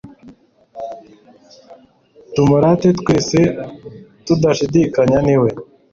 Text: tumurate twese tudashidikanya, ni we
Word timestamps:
tumurate 2.33 2.87
twese 2.99 3.37
tudashidikanya, 4.25 5.17
ni 5.25 5.35
we 5.41 5.49